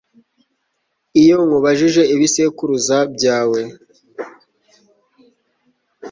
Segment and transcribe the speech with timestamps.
[1.21, 3.61] iyo nkubajije ibisekuruza byawe